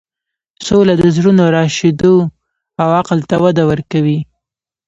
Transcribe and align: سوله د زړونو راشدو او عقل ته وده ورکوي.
سوله 0.65 0.93
د 0.97 1.03
زړونو 1.15 1.43
راشدو 1.55 2.15
او 2.81 2.89
عقل 2.99 3.19
ته 3.29 3.35
وده 3.43 3.63
ورکوي. 3.71 4.19